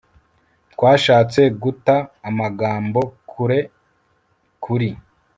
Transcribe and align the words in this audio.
twashatse 0.73 1.41
guta 1.61 1.95
amagambo 2.29 3.01
kure; 3.29 3.59
kuri 4.63 4.89